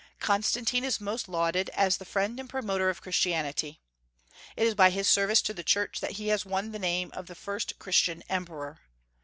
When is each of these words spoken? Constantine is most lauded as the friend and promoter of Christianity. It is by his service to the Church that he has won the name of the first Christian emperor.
Constantine 0.19 0.83
is 0.83 0.99
most 0.99 1.29
lauded 1.29 1.69
as 1.75 1.97
the 1.97 2.05
friend 2.05 2.39
and 2.39 2.49
promoter 2.49 2.89
of 2.89 3.03
Christianity. 3.03 3.79
It 4.57 4.65
is 4.65 4.73
by 4.73 4.89
his 4.89 5.07
service 5.07 5.43
to 5.43 5.53
the 5.53 5.61
Church 5.61 5.99
that 5.99 6.13
he 6.13 6.29
has 6.29 6.43
won 6.43 6.71
the 6.71 6.79
name 6.79 7.11
of 7.13 7.27
the 7.27 7.35
first 7.35 7.77
Christian 7.77 8.23
emperor. 8.27 8.79